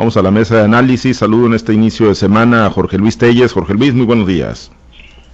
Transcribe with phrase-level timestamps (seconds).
[0.00, 1.18] Vamos a la mesa de análisis.
[1.18, 3.52] Saludo en este inicio de semana a Jorge Luis Telles.
[3.52, 4.72] Jorge Luis, muy buenos días.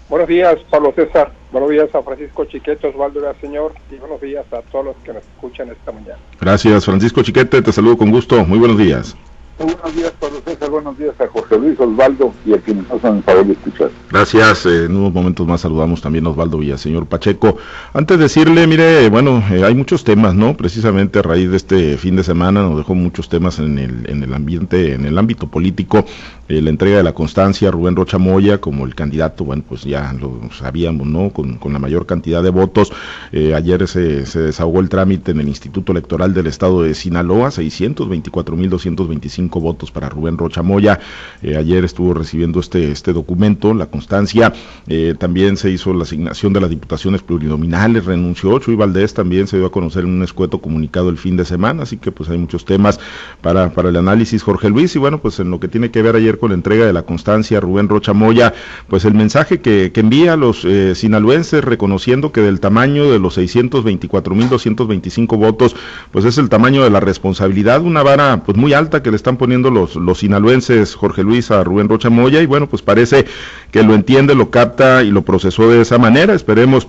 [0.08, 1.31] Buenos días, Pablo César.
[1.53, 3.75] Buenos días a Francisco Chiquete, Osvaldo Señor.
[3.92, 6.18] Y buenos días a todos los que nos escuchan esta mañana.
[6.41, 7.63] Gracias, Francisco Chiquete.
[7.63, 8.45] Te saludo con gusto.
[8.45, 9.16] Muy buenos días.
[9.59, 10.68] Buenos días, Pablo César.
[10.68, 13.90] Buenos días a José Luis Osvaldo y a quienes nos favor de escuchar.
[14.11, 14.66] Gracias.
[14.66, 17.57] Eh, en unos momentos más saludamos también a Osvaldo Villaseñor Pacheco.
[17.95, 20.58] Antes de decirle, mire, bueno, eh, hay muchos temas, ¿no?
[20.58, 24.22] Precisamente a raíz de este fin de semana nos dejó muchos temas en el, en
[24.22, 26.04] el ambiente, en el ámbito político.
[26.49, 30.13] Eh, la entrega de la constancia, Rubén Rocha Moya como el candidato, bueno, pues ya
[30.13, 31.30] lo sabíamos, ¿no?
[31.30, 32.93] Con, con la mayor cantidad de votos.
[33.33, 39.46] ayer se, se desahogó el trámite en el Instituto Electoral del Estado de Sinaloa, 624.225
[39.51, 41.01] votos para Rubén Rocha Moya.
[41.43, 44.53] Eh, ayer estuvo recibiendo este, este documento, la constancia.
[44.87, 49.57] Eh, también se hizo la asignación de las diputaciones plurinominales, renunció Chuy Valdés, también se
[49.57, 52.39] dio a conocer en un escueto comunicado el fin de semana, así que pues hay
[52.39, 53.01] muchos temas
[53.41, 54.95] para, para el análisis, Jorge Luis.
[54.97, 57.03] Y bueno, pues en lo que tiene que ver ayer con la entrega de la
[57.03, 58.55] constancia, Rubén Rocha Moya,
[58.88, 63.19] pues el mensaje que, que envía a los eh, sinaloenses reconociendo que del tamaño de
[63.19, 65.77] los 624.225 votos,
[66.10, 69.35] pues es el tamaño de la responsabilidad, una vara pues muy alta que le están
[69.38, 73.26] poniendo los, los sinaloenses, Jorge Luis, a Rubén Rocha Moya, y bueno, pues parece
[73.70, 76.34] que lo entiende, lo capta y lo procesó de esa manera.
[76.34, 76.88] Esperemos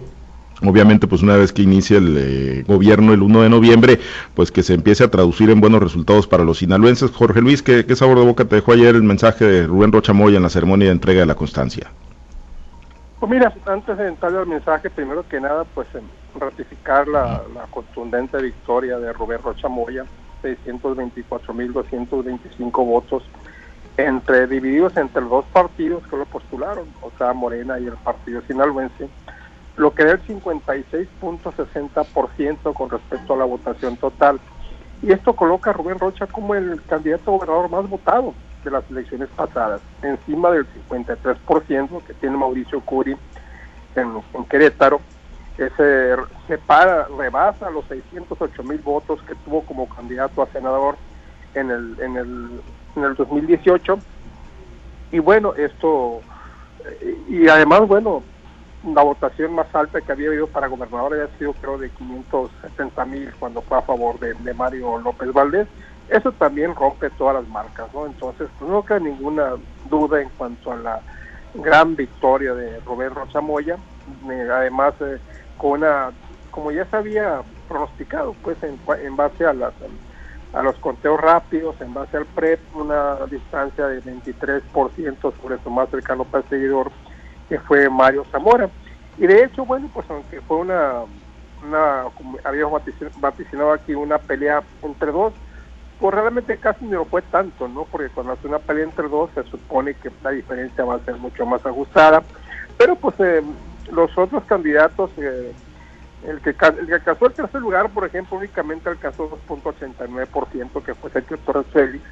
[0.66, 4.00] Obviamente, pues una vez que inicie el eh, gobierno el 1 de noviembre,
[4.34, 7.12] pues que se empiece a traducir en buenos resultados para los sinaloenses.
[7.12, 10.14] Jorge Luis, ¿qué, qué sabor de boca te dejó ayer el mensaje de Rubén Rocha
[10.14, 11.92] Moya en la ceremonia de entrega de la constancia?
[13.20, 15.88] Pues mira, antes de entrar al mensaje, primero que nada, pues
[16.40, 20.06] ratificar la, la contundente victoria de Rubén Rocha Moya,
[20.44, 23.24] 624.225 votos
[23.98, 28.42] entre divididos entre los dos partidos que lo postularon, o sea, Morena y el Partido
[28.48, 29.10] Sinaloense,
[29.76, 34.40] lo que da el 56.60% con respecto a la votación total.
[35.02, 39.28] Y esto coloca a Rubén Rocha como el candidato gobernador más votado de las elecciones
[39.36, 43.16] pasadas, encima del 53% que tiene Mauricio Curi
[43.96, 45.00] en, en Querétaro,
[45.58, 46.16] que se
[46.48, 50.96] separa, rebasa los 608 mil votos que tuvo como candidato a senador
[51.56, 52.62] en el, en el,
[52.96, 53.98] en el 2018.
[55.12, 56.22] Y bueno, esto,
[57.28, 58.22] y además, bueno,
[58.86, 63.34] la votación más alta que había habido para gobernador había sido creo de 570 mil
[63.40, 65.68] cuando fue a favor de, Mario López Valdés.
[66.10, 68.06] Eso también rompe todas las marcas, ¿no?
[68.06, 69.56] Entonces, pues no queda ninguna
[69.90, 71.02] duda en cuanto a la
[71.56, 73.78] gran victoria de Roberto Rocha Moya.
[74.26, 75.18] además, eh,
[75.58, 76.12] con una,
[76.52, 79.74] como ya se había pronosticado, pues en, en base a, las,
[80.54, 85.90] a los conteos rápidos, en base al PREP, una distancia de 23% sobre su más
[85.90, 86.92] cercano perseguidor,
[87.50, 88.70] que fue Mario Zamora.
[89.18, 91.02] Y de hecho, bueno, pues aunque fue una,
[91.66, 92.06] una
[92.44, 92.82] habíamos
[93.20, 95.34] vaticinado aquí, una pelea entre dos,
[96.00, 97.86] pues realmente casi no fue tanto, ¿no?
[97.86, 101.16] Porque cuando hace una pelea entre dos se supone que la diferencia va a ser
[101.16, 102.22] mucho más ajustada.
[102.78, 103.42] Pero pues eh,
[103.92, 105.54] los otros candidatos, eh,
[106.26, 106.56] el, que,
[106.94, 112.04] alcanzó el tercer lugar, por ejemplo, únicamente alcanzó 2.89%, que fue Sergio Torres Félix,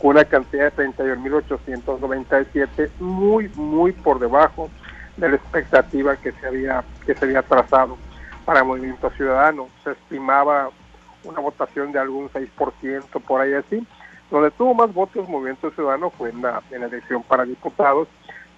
[0.00, 4.70] con una cantidad de 31.897, muy, muy por debajo
[5.16, 7.96] de la expectativa que se había, que se había trazado
[8.44, 9.68] para Movimiento Ciudadano.
[9.84, 10.70] Se estimaba
[11.24, 13.86] una votación de algún 6%, por ahí así.
[14.30, 18.08] Donde tuvo más votos Movimiento Ciudadano fue en la, en la elección para diputados,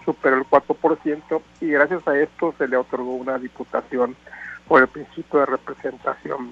[0.08, 4.16] superó el 4% y gracias a esto se le otorgó una diputación
[4.66, 6.50] por el principio de representación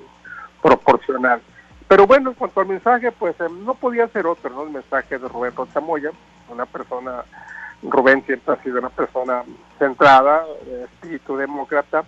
[0.62, 1.40] proporcional.
[1.88, 4.64] Pero bueno, en cuanto al mensaje, pues eh, no podía ser otro, ¿no?
[4.64, 6.10] El mensaje de Rubén Rochamoya,
[6.50, 7.24] una persona,
[7.82, 9.42] Rubén siempre ha sido una persona
[9.78, 12.04] centrada, de espíritu demócrata,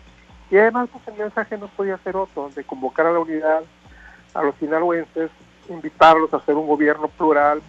[0.51, 3.63] y además pues el mensaje no podía ser otro, de convocar a la unidad,
[4.35, 5.31] a los sinaloenses,
[5.71, 7.63] invitarlos a hacer un gobierno plural,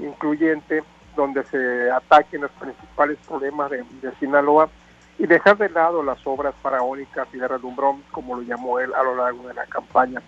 [0.00, 0.82] incluyente,
[1.20, 3.84] donde se ataquen los principales problemas de,
[4.18, 4.70] Sinaloa
[5.18, 9.02] y dejar de lado las obras faraónicas y de redumbrón, como lo llamó él a
[9.02, 10.22] lo largo de la campaña.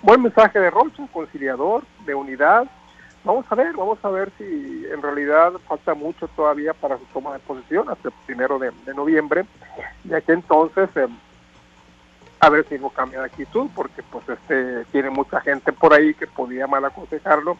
[0.00, 2.66] Buen mensaje de Rocha, conciliador, de unidad.
[3.22, 7.34] Vamos a ver, vamos a ver si en realidad falta mucho todavía para su toma
[7.34, 9.44] de posesión, hasta el primero de, noviembre,
[10.04, 11.06] ya que entonces eh,
[12.40, 16.14] a ver si no cambia de actitud, porque pues este tiene mucha gente por ahí
[16.14, 17.58] que podía mal aconsejarlo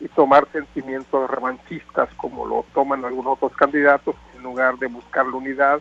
[0.00, 5.36] y tomar sentimientos revanchistas como lo toman algunos otros candidatos, en lugar de buscar la
[5.36, 5.80] unidad,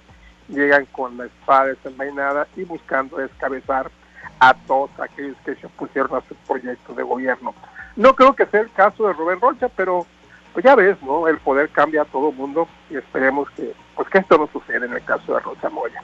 [0.49, 3.89] llegan con la espada desenvainada y buscando descabezar
[4.39, 7.53] a todos aquellos que se opusieron a su proyecto de gobierno.
[7.95, 10.05] No creo que sea el caso de Rubén Rocha, pero
[10.53, 11.27] pues ya ves, ¿no?
[11.27, 14.93] El poder cambia a todo mundo y esperemos que pues que esto no suceda en
[14.93, 16.01] el caso de Rocha Moya.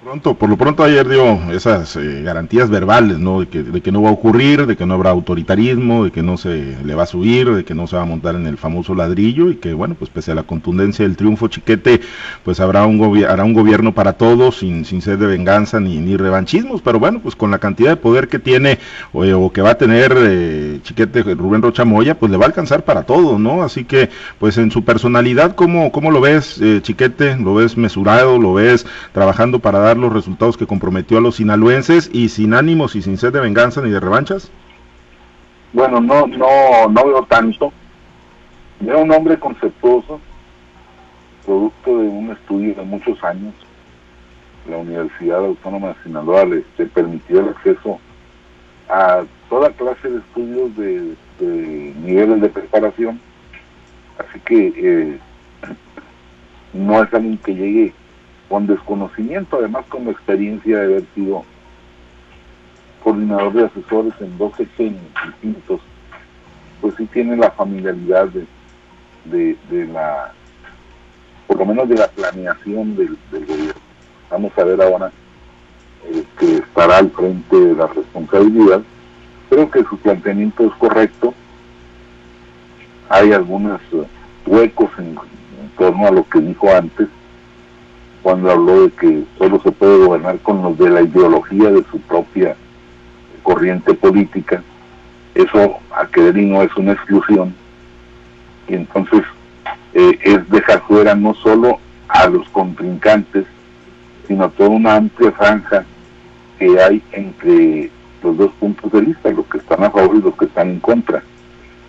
[0.00, 3.40] Pronto, por lo pronto ayer dio esas eh, garantías verbales, ¿no?
[3.40, 6.22] De que, de que no va a ocurrir, de que no habrá autoritarismo, de que
[6.22, 8.58] no se le va a subir, de que no se va a montar en el
[8.58, 12.00] famoso ladrillo y que, bueno, pues pese a la contundencia del triunfo chiquete,
[12.44, 16.16] pues habrá un, hará un gobierno para todos, sin, sin sed de venganza ni, ni
[16.16, 18.78] revanchismos, pero bueno, pues con la cantidad de poder que tiene
[19.12, 22.84] o, que va a tener eh, chiquete Rubén Rocha Moya, pues le va a alcanzar
[22.84, 23.64] para todo, ¿no?
[23.64, 27.36] Así que, pues en su personalidad, ¿cómo, cómo lo ves, eh, chiquete?
[27.36, 28.38] ¿Lo ves mesurado?
[28.38, 32.96] ¿Lo ves trabajando para dar los resultados que comprometió a los sinaloenses y sin ánimos
[32.96, 34.50] y sin sed de venganza ni de revanchas?
[35.72, 37.72] Bueno, no, no, no veo tanto.
[38.80, 40.20] Veo un hombre conceptuoso,
[41.44, 43.54] producto de un estudio de muchos años.
[44.68, 47.98] La Universidad Autónoma de Sinaloa le, permitió el acceso
[48.88, 53.20] a toda clase de estudios de, niveles de preparación.
[54.18, 55.18] Así que eh,
[56.72, 57.94] no es alguien que llegue
[58.48, 61.44] con desconocimiento, además con experiencia de haber sido
[63.02, 65.80] coordinador de asesores en dos sexenios distintos,
[66.80, 70.32] pues sí tiene la familiaridad de, de, la,
[71.46, 73.72] por lo menos de la planeación del, gobierno.
[74.30, 75.12] Vamos a ver ahora
[76.06, 78.82] eh, que estará al frente de la responsabilidad.
[79.48, 81.34] Creo que su planteamiento es correcto.
[83.08, 84.04] Hay algunos eh,
[84.46, 85.16] huecos en
[85.76, 87.08] torno a lo que dijo antes,
[88.28, 91.98] cuando habló de que solo se puede gobernar con los de la ideología de su
[92.00, 92.54] propia
[93.42, 94.62] corriente política.
[95.34, 97.54] Eso a y no es una exclusión.
[98.68, 99.22] Y entonces
[99.94, 103.46] eh, es dejar fuera no solo a los contrincantes,
[104.26, 105.86] sino a toda una amplia franja
[106.58, 107.90] que hay entre
[108.22, 110.80] los dos puntos de vista, los que están a favor y los que están en
[110.80, 111.22] contra,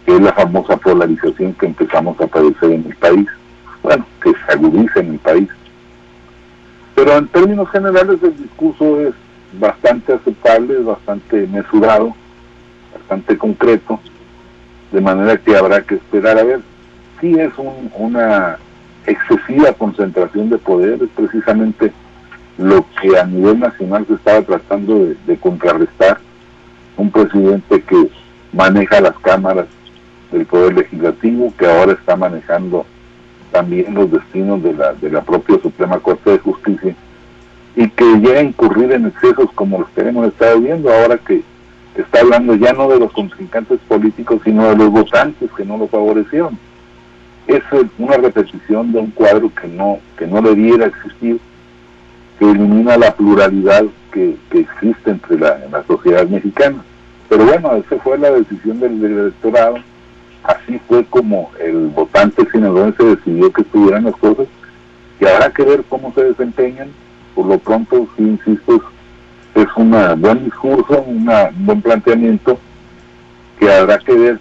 [0.05, 3.27] que es la famosa polarización que empezamos a padecer en el país,
[3.83, 5.49] bueno, que se agudiza en el país.
[6.99, 9.13] Pero en términos generales el discurso es
[9.53, 12.13] bastante aceptable, bastante mesurado,
[12.93, 14.01] bastante concreto,
[14.91, 16.59] de manera que habrá que esperar a ver.
[17.21, 17.53] Si es
[17.97, 18.57] una
[19.07, 21.93] excesiva concentración de poder, es precisamente
[22.57, 26.19] lo que a nivel nacional se estaba tratando de, contrarrestar.
[26.97, 28.09] Un presidente que
[28.51, 29.67] maneja las cámaras
[30.33, 32.85] del Poder Legislativo, que ahora está manejando
[33.51, 36.95] también los destinos de la, de la propia Suprema Corte de Justicia
[37.75, 41.41] y que llega a incurrir en excesos como los que hemos estado viendo ahora que
[41.95, 45.87] está hablando ya no de los contrincantes políticos sino de los votantes que no lo
[45.87, 46.57] favorecieron.
[47.47, 47.63] Es
[47.97, 51.39] una repetición de un cuadro que no, que no debiera existir,
[52.37, 56.83] que elimina la pluralidad que, existe entre la, la sociedad mexicana.
[57.27, 59.77] Pero bueno, esa fue la decisión del, del electorado
[60.43, 64.47] así fue como el votante sinaloense decidió que estuvieran las cosas
[65.19, 66.89] y habrá que ver cómo se desempeñan.
[67.35, 68.81] Por lo pronto, sí, insisto,
[69.55, 72.59] es un buen discurso, un buen planteamiento
[73.59, 74.39] que habrá que ver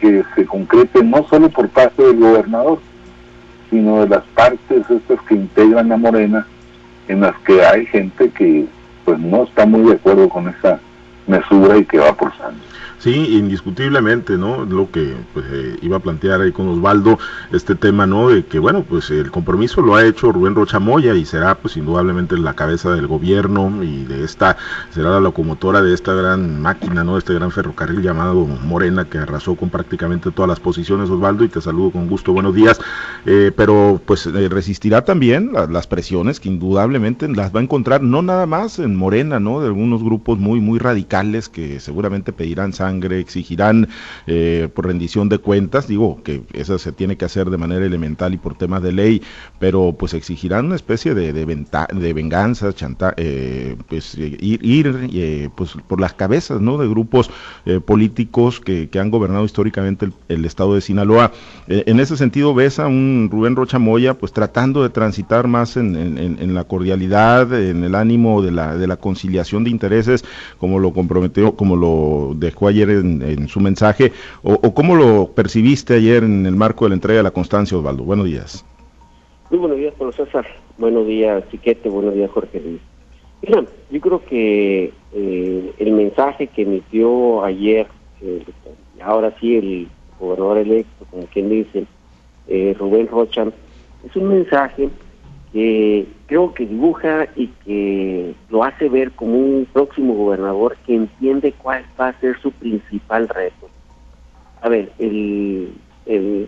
[0.00, 2.80] que se concrete no solo por parte del gobernador,
[3.70, 6.46] sino de las partes estas que integran la Morena,
[7.08, 8.66] en las que hay gente que
[9.04, 10.80] pues no está muy de acuerdo con esa
[11.26, 12.62] mesura y que va por sangre.
[13.02, 14.64] Sí, indiscutiblemente, ¿no?
[14.64, 17.18] Lo que pues, eh, iba a plantear ahí con Osvaldo,
[17.50, 18.28] este tema, ¿no?
[18.28, 21.76] De que, bueno, pues el compromiso lo ha hecho Rubén Rocha Moya y será, pues,
[21.76, 24.56] indudablemente la cabeza del gobierno y de esta,
[24.90, 27.18] será la locomotora de esta gran máquina, ¿no?
[27.18, 31.60] Este gran ferrocarril llamado Morena que arrasó con prácticamente todas las posiciones, Osvaldo, y te
[31.60, 32.80] saludo con gusto, buenos días.
[33.26, 38.22] Eh, pero, pues, eh, resistirá también las presiones que indudablemente las va a encontrar, no
[38.22, 39.58] nada más en Morena, ¿no?
[39.58, 43.88] De algunos grupos muy, muy radicales que seguramente pedirán sangre exigirán
[44.26, 48.34] eh, por rendición de cuentas, digo que eso se tiene que hacer de manera elemental
[48.34, 49.22] y por temas de ley,
[49.58, 55.48] pero pues exigirán una especie de, de, de venganza, chanta, eh, pues ir, ir eh,
[55.54, 56.78] pues por las cabezas ¿no?
[56.78, 57.30] de grupos
[57.86, 61.32] políticos que, han gobernado históricamente el, estado de Sinaloa.
[61.66, 65.96] en ese sentido ves a un Rubén Rocha Moya pues tratando de transitar más en,
[65.96, 70.24] en, la cordialidad, en el ánimo de la, de la conciliación de intereses,
[70.58, 74.12] como lo comprometió, como lo dejó ayer en, su mensaje,
[74.42, 78.04] o, cómo lo percibiste ayer en el marco de la entrega de la constancia, Osvaldo.
[78.04, 78.64] Buenos días.
[79.50, 80.46] Muy buenos días, Pablo César.
[80.78, 81.88] Buenos días, Chiquete.
[81.88, 82.80] Buenos días, Jorge Luis.
[83.42, 87.86] Mira, yo creo que eh, el mensaje que emitió ayer,
[88.22, 88.44] eh,
[89.02, 91.84] ahora sí, el gobernador electo, como quien dice,
[92.48, 93.46] eh, Rubén Rocha,
[94.06, 94.88] es un mensaje
[95.52, 101.52] que creo que dibuja y que lo hace ver como un próximo gobernador que entiende
[101.52, 103.68] cuál va a ser su principal reto.
[104.62, 105.74] A ver, el,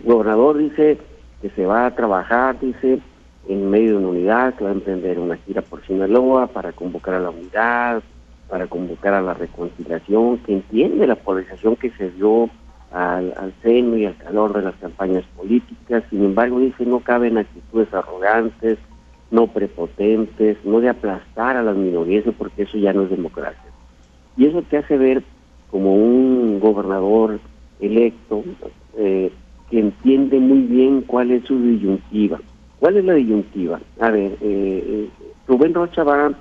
[0.03, 0.97] gobernador dice
[1.41, 2.99] que se va a trabajar, dice,
[3.47, 7.13] en medio de una unidad, que va a emprender una gira por Sinaloa para convocar
[7.13, 8.01] a la unidad,
[8.49, 12.49] para convocar a la reconciliación, que entiende la polarización que se dio
[12.91, 17.37] al, al seno y al calor de las campañas políticas, sin embargo dice no caben
[17.37, 18.77] actitudes arrogantes,
[19.31, 23.71] no prepotentes, no de aplastar a las minorías, porque eso ya no es democracia.
[24.37, 25.23] Y eso te hace ver
[25.71, 27.39] como un gobernador
[27.79, 28.43] electo
[28.97, 29.31] eh,
[29.69, 32.39] que entiende muy bien cuál es su disyuntiva.
[32.79, 33.79] ¿Cuál es la disyuntiva?
[33.99, 35.09] A ver, eh, eh,
[35.47, 36.31] Rubén Rocha va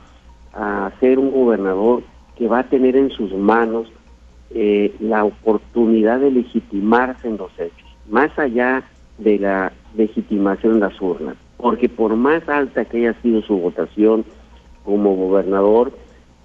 [0.52, 2.02] a ser un gobernador
[2.36, 3.88] que va a tener en sus manos
[5.00, 8.84] la oportunidad de legitimarse en los hechos, más allá
[9.18, 11.34] de la legitimación en las urnas,
[11.64, 14.26] porque por más alta que haya sido su votación
[14.84, 15.92] como gobernador,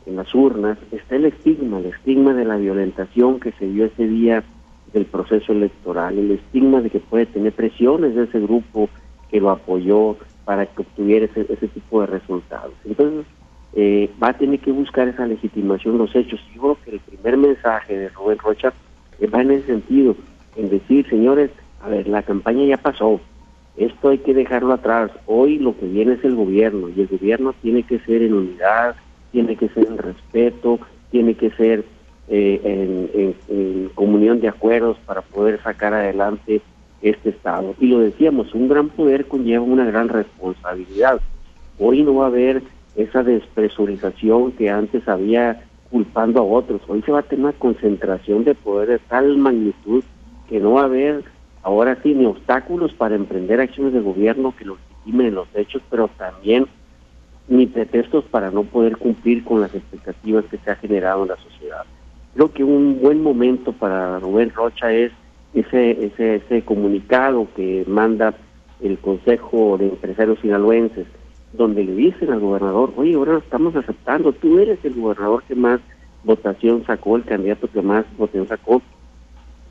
[0.05, 4.07] en las urnas está el estigma, el estigma de la violentación que se dio ese
[4.07, 4.45] día
[4.93, 8.87] del proceso electoral, el estigma de que puede tener presiones de ese grupo
[9.29, 12.71] que lo apoyó para que obtuviera ese, tipo de resultados.
[12.85, 13.25] Entonces,
[13.73, 16.39] eh, va a tener que buscar esa legitimación los hechos.
[16.55, 18.71] Yo creo que el primer mensaje de Rubén Rocha
[19.33, 20.15] va en ese sentido,
[20.55, 23.19] en decir, señores, a ver, la campaña ya pasó,
[23.79, 27.53] esto hay que dejarlo atrás, hoy lo que viene es el gobierno y el gobierno
[27.61, 28.95] tiene que ser en unidad,
[29.31, 30.79] tiene que ser en respeto,
[31.11, 31.85] tiene que ser
[32.27, 36.61] eh, en, comunión de acuerdos para poder sacar adelante
[37.01, 37.75] este Estado.
[37.79, 41.19] Y lo decíamos, un gran poder conlleva una gran responsabilidad.
[41.79, 42.61] Hoy no va a haber
[42.95, 46.81] esa despresurización que antes había culpando a otros.
[46.87, 50.03] Hoy se va a tener una concentración de poder de tal magnitud
[50.47, 51.23] que no va a haber
[51.63, 56.67] ahora sí ni obstáculos para emprender acciones de gobierno que legitimen los hechos, pero también
[57.47, 61.37] ni pretextos para no poder cumplir con las expectativas que se ha generado en la
[61.37, 61.83] sociedad.
[62.35, 65.11] Creo que un buen momento para Rubén Rocha es
[65.53, 68.35] ese, ese, ese comunicado que manda
[68.81, 71.07] el Consejo de Empresarios Sinaloenses,
[71.53, 75.55] donde le dicen al gobernador, oye, ahora lo estamos aceptando, tú eres el gobernador que
[75.55, 75.79] más
[76.23, 78.81] votación sacó, el candidato que más votación sacó,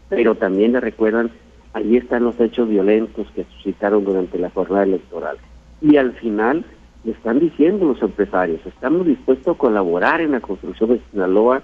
[0.08, 1.30] pero también le recuerdan,
[1.72, 5.36] ahí están los hechos violentos que suscitaron durante la jornada electoral.
[5.80, 6.64] Y al final
[7.04, 11.62] están diciendo los empresarios, estamos dispuestos a colaborar en la construcción de Sinaloa,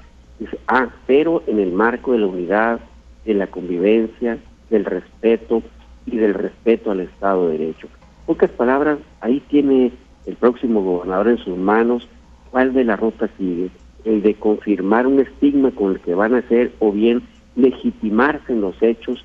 [0.68, 2.80] ah, pero en el marco de la unidad,
[3.24, 4.38] de la convivencia,
[4.70, 5.62] del respeto
[6.06, 7.88] y del respeto al Estado de Derecho.
[8.26, 9.92] Pocas palabras, ahí tiene
[10.26, 12.08] el próximo gobernador en sus manos
[12.50, 13.70] cuál de la ruta sigue,
[14.04, 17.22] el de confirmar un estigma con el que van a ser o bien
[17.56, 19.24] legitimarse en los hechos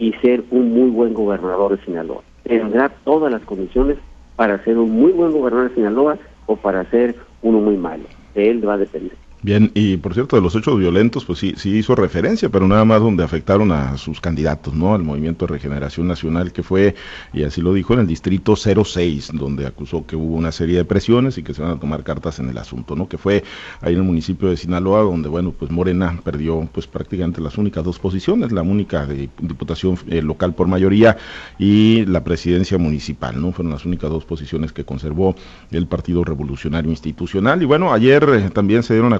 [0.00, 2.22] y ser un muy buen gobernador de Sinaloa.
[2.42, 3.98] Tendrá todas las condiciones
[4.34, 8.04] para ser un muy buen gobernador de Sinaloa o para ser uno muy malo.
[8.34, 9.12] De él va a depender.
[9.42, 12.84] Bien, y por cierto, de los hechos violentos, pues sí, sí hizo referencia, pero nada
[12.84, 14.94] más donde afectaron a sus candidatos, ¿no?
[14.94, 16.94] Al Movimiento de Regeneración Nacional, que fue,
[17.32, 20.84] y así lo dijo, en el distrito 06, donde acusó que hubo una serie de
[20.84, 23.08] presiones y que se van a tomar cartas en el asunto, ¿no?
[23.08, 23.42] Que fue
[23.80, 27.82] ahí en el municipio de Sinaloa, donde, bueno, pues Morena perdió, pues prácticamente las únicas
[27.82, 31.16] dos posiciones, la única de diputación eh, local por mayoría
[31.58, 33.52] y la presidencia municipal, ¿no?
[33.52, 35.34] Fueron las únicas dos posiciones que conservó
[35.70, 37.62] el Partido Revolucionario Institucional.
[37.62, 39.18] Y bueno, ayer eh, también se dieron a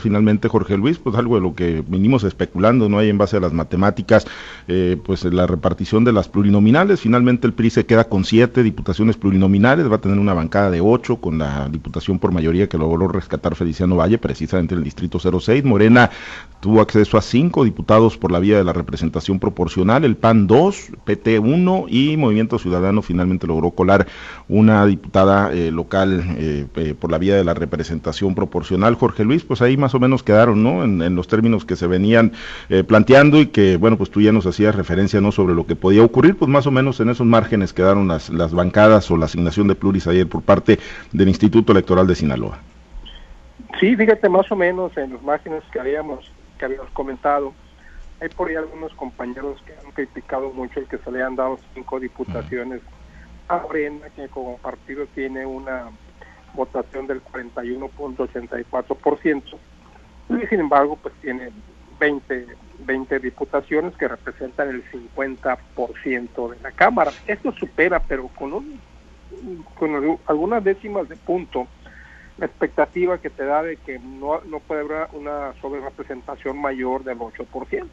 [0.00, 2.98] finalmente, Jorge Luis, pues algo de lo que vinimos especulando, ¿no?
[2.98, 4.26] hay en base a las matemáticas,
[4.68, 7.00] eh, pues la repartición de las plurinominales.
[7.00, 10.80] Finalmente el PRI se queda con siete diputaciones plurinominales, va a tener una bancada de
[10.80, 15.18] ocho con la diputación por mayoría que logró rescatar Feliciano Valle, precisamente en el distrito
[15.18, 15.64] 06.
[15.64, 16.10] Morena
[16.60, 20.88] tuvo acceso a cinco diputados por la vía de la representación proporcional, el PAN dos,
[21.04, 24.06] PT uno y Movimiento Ciudadano finalmente logró colar
[24.48, 28.94] una diputada eh, local eh, por la vía de la representación proporcional.
[28.94, 30.82] Jorge Luis, pues ahí más o menos quedaron, ¿no?
[30.82, 32.32] En, los términos que se venían
[32.70, 35.30] eh, planteando y que, bueno, pues tú ya nos hacías referencia, ¿no?
[35.30, 38.54] Sobre lo que podía ocurrir, pues más o menos en esos márgenes quedaron las, las
[38.54, 40.78] bancadas o la asignación de pluris ayer por parte
[41.12, 42.60] del Instituto Electoral de Sinaloa.
[43.78, 47.52] Sí, fíjate, más o menos en los márgenes que habíamos, que habíamos comentado.
[48.22, 51.58] Hay por ahí algunos compañeros que han criticado mucho el que se le han dado
[51.74, 52.80] cinco diputaciones
[53.48, 55.90] a Morena, que como partido tiene una
[56.54, 59.58] votación del 41.84%,
[60.30, 61.50] y sin embargo pues tiene
[61.98, 62.46] 20,
[62.80, 67.12] 20 diputaciones que representan el 50% de la Cámara.
[67.26, 68.78] Esto supera, pero con, un,
[69.78, 71.66] con algunas décimas de punto,
[72.38, 77.18] la expectativa que te da de que no, no puede haber una sobrerepresentación mayor del
[77.18, 77.86] 8%.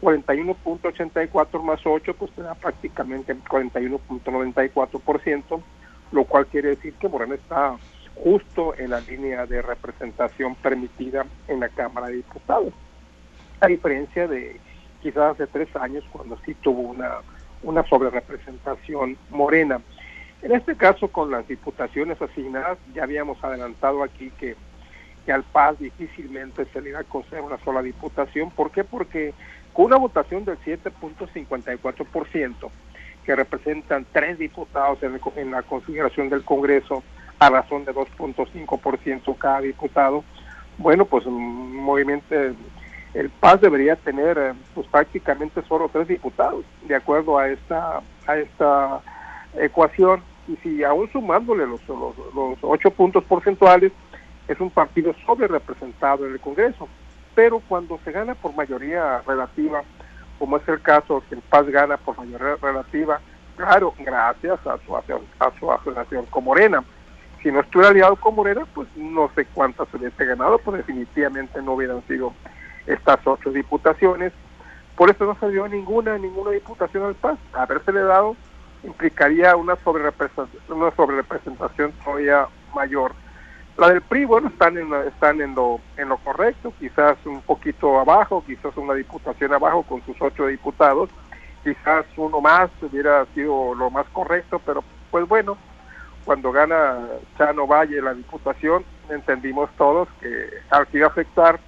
[0.00, 5.60] 41.84 más 8 pues te da prácticamente 41.94%,
[6.12, 7.76] lo cual quiere decir que Morena está
[8.14, 12.72] justo en la línea de representación permitida en la Cámara de Diputados.
[13.60, 14.60] A diferencia de
[15.02, 17.18] quizás hace tres años cuando sí tuvo una,
[17.62, 19.80] una sobrerepresentación morena.
[20.42, 24.56] En este caso, con las diputaciones asignadas, ya habíamos adelantado aquí que,
[25.24, 28.50] que al PAS difícilmente se le iba a conceder una sola diputación.
[28.50, 28.84] ¿Por qué?
[28.84, 29.34] Porque
[29.72, 32.70] con una votación del 7.54%,
[33.26, 37.02] que representan tres diputados en, en la consideración del Congreso,
[37.38, 40.24] a razón de 2.5% cada diputado,
[40.78, 42.34] bueno, pues un movimiento,
[43.14, 48.36] el PAS debería tener eh, pues prácticamente solo tres diputados, de acuerdo a esta, a
[48.36, 49.00] esta
[49.58, 53.92] ecuación, y si aún sumándole los, los ocho puntos porcentuales,
[54.46, 56.88] es un partido sobre representado en el Congreso.
[57.34, 59.82] Pero cuando se gana por mayoría relativa,
[60.38, 63.20] como es el caso que el PAS gana por mayoría relativa,
[63.56, 65.02] claro, gracias a su, a
[65.58, 66.84] su asociación con Morena,
[67.42, 71.74] si no estuviera aliado con Morena, pues no sé cuántas hubiese ganado, pues definitivamente no
[71.74, 72.32] hubieran sido
[72.86, 74.32] estas ocho diputaciones.
[74.96, 77.38] Por eso no se dio ninguna, ninguna diputación al PAS.
[77.52, 78.36] Habérsele dado
[78.86, 83.12] implicaría una sobrerepresentación, una sobrerepresentación todavía mayor.
[83.76, 88.00] La del PRI, bueno, están en, están en lo, en lo correcto, quizás un poquito
[88.00, 91.10] abajo, quizás una diputación abajo con sus ocho diputados,
[91.62, 95.58] quizás uno más hubiera sido lo más correcto, pero pues bueno,
[96.24, 97.00] cuando gana
[97.36, 101.60] Chano Valle la diputación, entendimos todos que al que iba a afectar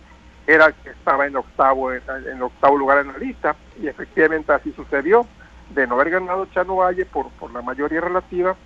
[0.47, 5.27] era que estaba en octavo, en, octavo lugar en la lista, y efectivamente así sucedió.
[5.69, 8.57] De no haber ganado Chano Valle por, por la mayoría relativa,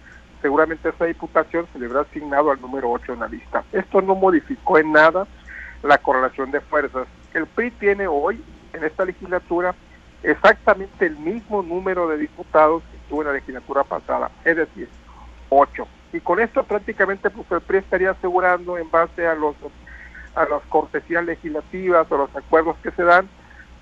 [0.43, 3.65] seguramente esa diputación se le habrá asignado al número 8 en la lista.
[3.73, 5.27] Esto no modificó en nada
[5.83, 7.07] la correlación de fuerzas.
[7.33, 9.75] El PRI tiene hoy, en esta legislatura,
[10.23, 14.31] exactamente el mismo número de diputados que tuvo en la legislatura pasada.
[14.45, 14.89] Es decir,
[15.49, 15.87] 8.
[16.13, 19.55] Y con esto prácticamente pues, el PRI estaría asegurando en base a los
[20.35, 23.29] a las cortesías legislativas o los acuerdos que se dan,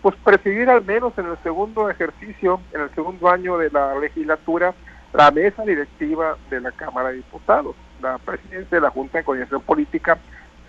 [0.03, 4.75] pues presidir al menos en el segundo ejercicio, en el segundo año de la legislatura,
[5.13, 7.75] la mesa directiva de la Cámara de Diputados.
[8.01, 10.19] La presidencia de la Junta de Coordinación Política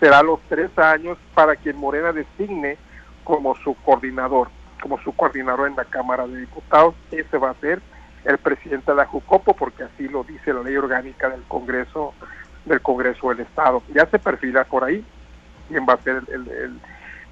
[0.00, 2.76] será los tres años para quien Morena designe
[3.24, 4.48] como su coordinador,
[4.80, 6.94] como su coordinador en la Cámara de Diputados.
[7.10, 7.80] Ese va a ser
[8.24, 12.14] el presidente de la Jucopo, porque así lo dice la ley orgánica del Congreso
[12.64, 13.82] del Congreso del Estado.
[13.94, 15.04] Ya se perfila por ahí
[15.68, 16.80] quién va a ser el,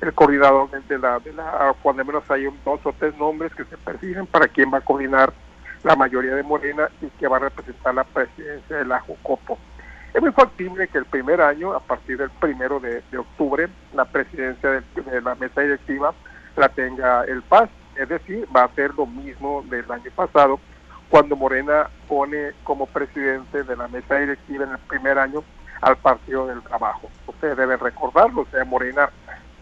[0.00, 3.76] el, coordinador de la, de la, cuando menos hay dos o tres nombres que se
[3.76, 5.32] perfilen para quién va a coordinar
[5.82, 9.58] la mayoría de Morena y que va a representar la presidencia de la Jucopo.
[10.12, 14.82] Es muy factible que el primer año, a partir del primero de, octubre, la presidencia
[14.94, 16.12] de, la mesa directiva
[16.56, 20.58] la tenga el PAS, es decir, va a ser lo mismo del año pasado,
[21.08, 25.44] cuando Morena pone como presidente de la mesa directiva en el primer año
[25.80, 27.08] al Partido del Trabajo.
[27.26, 29.10] Ustedes deben recordarlo, o sea, Morena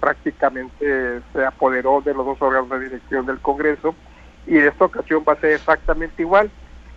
[0.00, 3.94] prácticamente se apoderó de los dos órganos de dirección del Congreso
[4.48, 6.50] y en esta ocasión va a ser exactamente igual.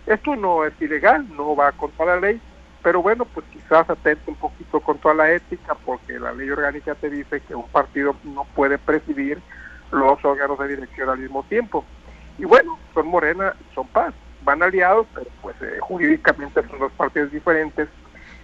[0.06, 2.40] Esto no es ilegal, no va contra la ley,
[2.82, 7.08] pero bueno, pues quizás atente un poquito contra la ética porque la ley orgánica te
[7.08, 9.40] dice que un partido no puede presidir
[9.92, 11.84] los órganos de dirección al mismo tiempo.
[12.38, 17.30] Y bueno, son Morena, son Paz van aliados, pero pues eh, jurídicamente son dos partidos
[17.30, 17.88] diferentes,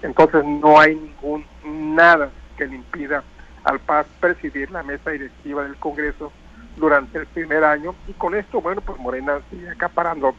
[0.02, 3.22] entonces no hay ningún nada que le impida
[3.64, 6.32] al PAS presidir la mesa directiva del Congreso
[6.78, 10.34] durante el primer año y con esto, bueno, pues Morena sigue acaparando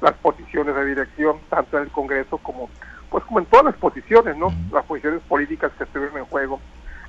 [0.00, 2.68] las posiciones de dirección tanto en el Congreso como
[3.10, 4.48] pues como en todas las posiciones, ¿no?
[4.72, 6.60] Las posiciones políticas que estuvieron en juego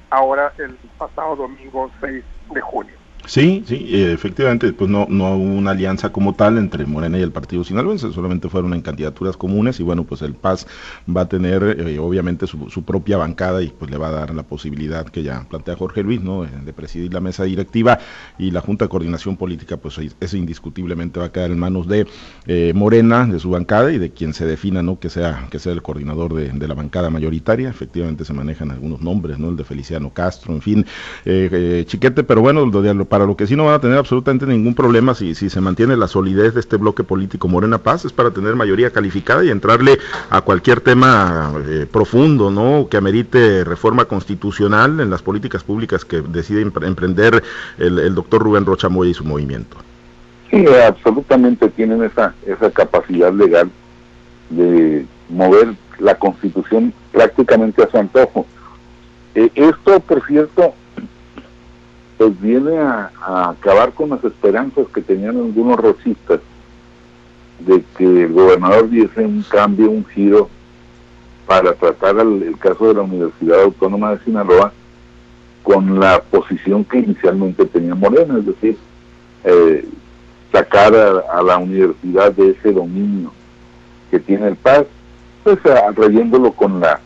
[0.10, 3.03] ahora el pasado domingo 6 de junio.
[3.26, 7.32] Sí, sí, efectivamente, pues no, no hubo una alianza como tal entre Morena y el
[7.32, 10.68] Partido Sinaloense, solamente fueron en candidaturas comunes y bueno, pues el PAS
[11.08, 14.44] va a tener eh, obviamente su, propia bancada y pues le va a dar la
[14.44, 16.44] posibilidad que ya plantea Jorge Luis, ¿no?
[16.44, 17.98] De presidir la mesa directiva
[18.38, 22.06] y la Junta de Coordinación Política, pues eso indiscutiblemente va a quedar en manos de
[22.46, 25.00] eh, Morena, de su bancada y de quien se defina, ¿no?
[25.00, 29.40] Que sea, que sea el coordinador de, la bancada mayoritaria, efectivamente se manejan algunos nombres,
[29.40, 29.50] ¿no?
[29.50, 30.86] El de Feliciano Castro, en fin,
[31.24, 34.48] eh, Chiquete, pero bueno, lo de para lo que sí no van a tener absolutamente
[34.48, 38.12] ningún problema si, si se mantiene la solidez de este bloque político Morena Paz es
[38.12, 40.00] para tener mayoría calificada y entrarle
[40.32, 42.88] a cualquier tema eh, profundo, ¿no?
[42.90, 47.44] Que amerite reforma constitucional en las políticas públicas que decide emprender
[47.78, 49.78] el, doctor Rubén Rocha Moya y su movimiento.
[50.50, 53.70] Sí, absolutamente tienen esa, esa capacidad legal
[54.50, 58.48] de mover la constitución prácticamente a su antojo.
[59.36, 60.74] Eh, esto, por cierto,
[62.18, 63.12] pues viene a,
[63.50, 66.40] acabar con las esperanzas que tenían algunos rosistas
[67.60, 70.50] de que el gobernador diese un cambio, un giro
[71.48, 74.74] para tratar el, caso de la Universidad Autónoma de Sinaloa
[75.62, 78.78] con la posición que inicialmente tenía Morena, es decir,
[79.44, 79.88] eh,
[80.52, 83.32] sacar a, la universidad de ese dominio
[84.12, 84.86] que tiene el PAS
[85.44, 85.60] pues
[85.96, 87.02] reyéndolo con la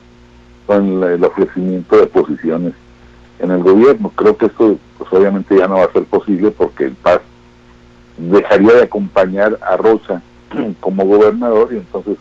[0.67, 2.73] con el ofrecimiento de posiciones
[3.39, 4.11] en el gobierno.
[4.15, 7.21] Creo que esto pues obviamente ya no va a ser posible porque el PAS
[8.17, 10.21] dejaría de acompañar a Rosa
[10.79, 12.17] como gobernador y entonces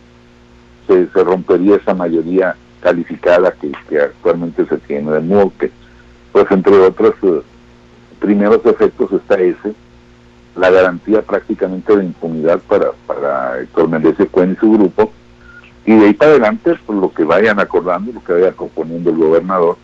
[0.85, 5.11] se, se rompería esa mayoría calificada que, actualmente se tiene.
[5.11, 5.71] De modo que,
[6.31, 7.41] pues entre otros eh,
[8.19, 9.73] primeros efectos está ese,
[10.55, 15.11] la garantía prácticamente de impunidad para, para Héctor Méndez Cuen y su grupo,
[15.85, 19.17] y de ahí para adelante, pues lo que vayan acordando, lo que vaya componiendo el
[19.17, 19.77] gobernador,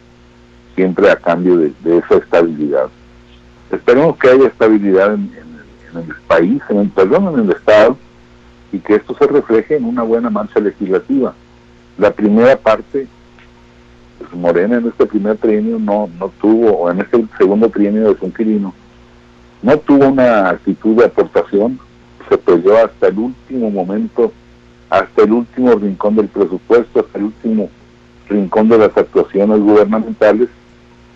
[0.75, 2.87] siempre a cambio de, esa estabilidad.
[3.71, 5.31] Esperemos que haya estabilidad en,
[5.95, 7.97] el país, en el, perdón, en el Estado,
[8.71, 11.33] y que esto se refleje en una buena marcha legislativa.
[11.97, 13.07] La primera parte,
[14.17, 18.19] pues Morena en este primer trienio no, no tuvo, o en este segundo trienio de
[18.19, 18.73] su inquilino,
[19.61, 21.79] no tuvo una actitud de aportación,
[22.27, 24.31] se peleó hasta el último momento,
[24.89, 27.69] hasta el último rincón del presupuesto, hasta el último
[28.27, 30.49] rincón de las actuaciones gubernamentales,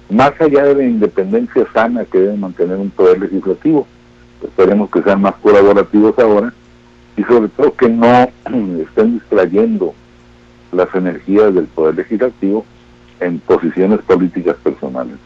[0.09, 3.87] más allá de la independencia sana que debe mantener un poder legislativo.
[4.43, 6.53] Esperemos que sean más colaborativos ahora
[7.15, 8.05] y sobre todo que no
[8.81, 9.93] estén distrayendo
[10.71, 12.65] las energías del poder legislativo
[13.19, 15.17] en posiciones políticas personales.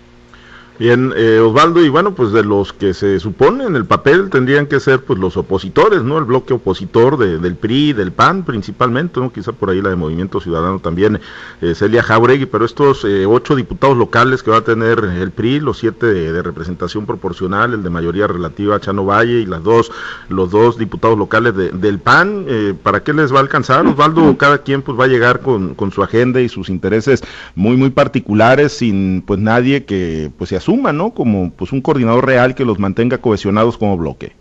[0.80, 4.66] Bien, eh, Osvaldo, y bueno, pues de los que se supone en el papel tendrían
[4.66, 6.18] que ser pues los opositores, ¿no?
[6.18, 9.32] El bloque opositor del PRI, del PAN principalmente, ¿no?
[9.32, 11.20] Quizá por ahí la de Movimiento Ciudadano también,
[11.62, 15.60] eh, Celia Jauregui, pero estos eh, ocho diputados locales que va a tener el PRI,
[15.60, 19.92] los siete de, representación proporcional, el de mayoría relativa a Chano Valle y las dos,
[20.30, 23.86] los dos diputados locales del PAN, eh, ¿para qué les va a alcanzar?
[23.86, 27.78] Osvaldo, cada quien pues va a llegar con, con su agenda y sus intereses muy,
[27.78, 31.12] muy particulares sin pues nadie que pues asuma ¿no?
[31.12, 34.32] Como pues un coordinador real que los mantenga cohesionados como bloque.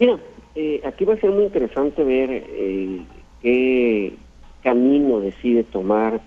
[0.00, 0.18] Mira,
[0.54, 3.00] eh, aquí va a ser muy interesante ver eh,
[3.42, 4.14] qué
[4.62, 6.20] camino decide tomar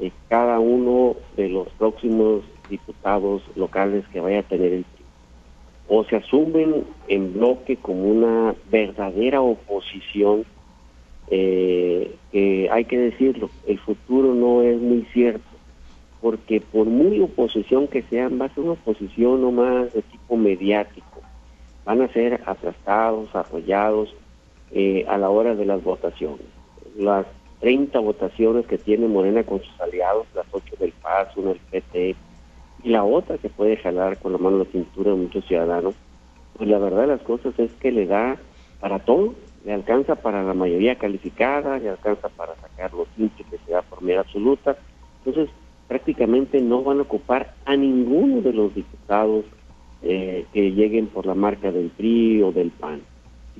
[0.00, 4.84] eh, cada uno de los próximos diputados locales que vaya a tener el
[5.92, 10.44] o se asumen en bloque como una verdadera oposición,
[11.28, 15.49] que hay que decirlo, el futuro no es muy cierto
[16.20, 20.36] porque por muy oposición que sean, va a ser una oposición no más de tipo
[20.36, 21.20] mediático.
[21.84, 24.14] Van a ser aplastados, apoyados
[24.72, 26.46] eh, a la hora de las votaciones.
[26.96, 27.26] Las
[27.60, 32.16] 30 votaciones que tiene Morena con sus aliados, las 8 del PAS, una del PT,
[32.82, 35.94] y la otra que puede jalar con la mano la cintura de muchos ciudadanos,
[36.56, 38.38] pues la verdad de las cosas es que le da
[38.80, 43.58] para todo, le alcanza para la mayoría calificada, le alcanza para sacar los 15 que
[43.58, 44.76] se da por mera absoluta.
[45.24, 45.54] Entonces,
[45.90, 49.44] prácticamente no van a ocupar a ninguno de los diputados
[50.02, 53.00] eh, que lleguen por la marca del PRI o del PAN.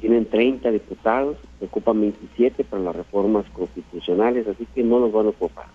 [0.00, 5.30] Tienen 30 diputados, ocupan 27 para las reformas constitucionales, así que no los van a
[5.30, 5.66] ocupar.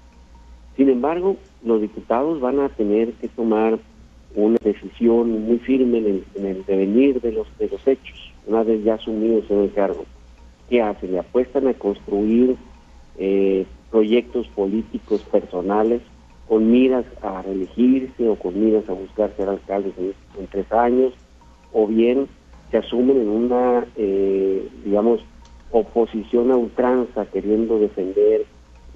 [0.77, 3.77] Sin embargo, los diputados van a tener que tomar
[4.33, 8.93] una decisión muy firme en el, devenir de los, de los hechos, una vez ya
[8.93, 10.05] asumidos en el cargo.
[10.69, 11.11] ¿Qué hacen?
[11.11, 12.55] Le apuestan a construir
[13.17, 16.01] eh, proyectos políticos personales
[16.47, 21.13] con miras a reelegirse o con miras a buscar ser alcaldes en, tres años,
[21.73, 22.27] o bien
[22.71, 25.21] se asumen en una, eh, digamos,
[25.71, 28.45] oposición a ultranza, queriendo defender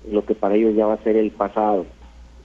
[0.10, 1.86] lo que para ellos ya va a ser el pasado.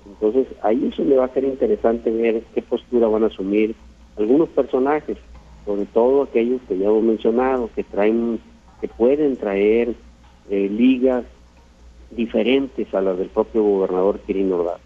[0.06, 3.74] Entonces, ahí eso le va a ser interesante ver qué postura van a asumir
[4.18, 5.16] algunos personajes,
[5.64, 8.38] sobre todo aquellos que ya hemos mencionado, que traen,
[8.80, 9.94] que pueden traer
[10.50, 11.24] eh, ligas
[12.10, 14.80] diferentes a las del propio gobernador Quirino Ordaz.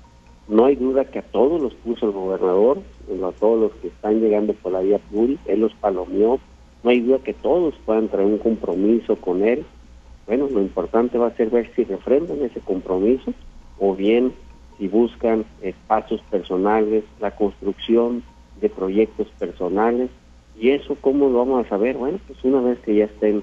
[0.49, 2.79] No hay duda que a todos los puso el gobernador,
[3.23, 6.41] a todos los que están llegando por la vía pluri, él los palomeó.
[6.83, 9.65] No hay duda que todos puedan traer un compromiso con él.
[10.27, 13.35] Bueno, lo importante va a ser ver si refrendan ese compromiso
[13.79, 14.33] o bien
[14.79, 18.23] si buscan espacios personales, la construcción
[18.61, 20.09] de proyectos personales.
[20.59, 21.97] ¿Y eso cómo lo vamos a saber?
[21.97, 23.43] Bueno, pues una vez que ya estén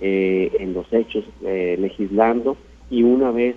[0.00, 2.56] eh, en los hechos eh, legislando
[2.90, 3.56] y una vez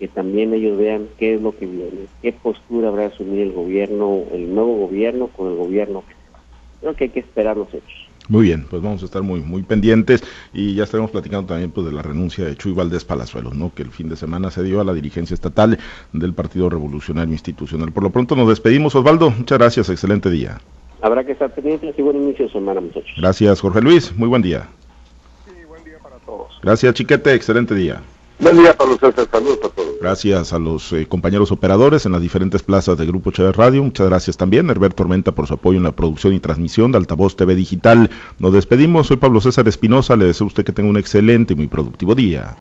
[0.00, 3.52] que también ellos vean qué es lo que viene, qué postura habrá de asumir el
[3.52, 6.40] gobierno, el nuevo gobierno con el gobierno que se va.
[6.80, 8.08] Creo que hay que esperar los hechos.
[8.30, 10.22] Muy bien, pues vamos a estar muy muy pendientes
[10.54, 13.74] y ya estaremos platicando también pues de la renuncia de Chuy Valdés Palazuelos, ¿no?
[13.74, 15.78] Que el fin de semana se dio a la dirigencia estatal
[16.14, 17.92] del Partido Revolucionario Institucional.
[17.92, 19.30] Por lo pronto nos despedimos, Osvaldo.
[19.30, 20.60] Muchas gracias, excelente día.
[21.02, 23.12] Habrá que estar pendientes y buen inicio de semana, muchachos.
[23.18, 24.16] Gracias, Jorge Luis.
[24.16, 24.66] Muy buen día.
[25.44, 26.58] Sí, buen día para todos.
[26.62, 27.34] Gracias, Chiquete.
[27.34, 28.00] Excelente día.
[28.40, 29.28] Buen día, Pablo César.
[29.30, 29.90] Saludos a todos.
[30.00, 33.82] Gracias a los eh, compañeros operadores en las diferentes plazas de Grupo Chávez Radio.
[33.82, 37.36] Muchas gracias también, Herbert Tormenta, por su apoyo en la producción y transmisión de Altavoz
[37.36, 38.10] TV Digital.
[38.38, 39.08] Nos despedimos.
[39.08, 40.16] Soy Pablo César Espinosa.
[40.16, 42.56] Le deseo a usted que tenga un excelente y muy productivo día.